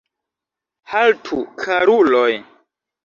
[0.93, 2.33] Haltu, karuloj!